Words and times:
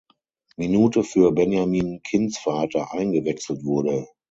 Minute 0.57 1.03
für 1.03 1.31
Benjamin 1.31 2.01
Kindsvater 2.01 2.91
eingewechselt 2.91 3.63
wurde. 3.63 4.07